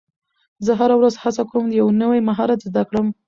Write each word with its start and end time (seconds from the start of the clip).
زه 0.65 0.71
هره 0.79 0.95
ورځ 0.99 1.13
هڅه 1.23 1.43
کوم 1.51 1.65
یو 1.79 1.87
نوی 2.01 2.19
مهارت 2.29 2.59
زده 2.67 2.83
کړم 2.89 3.07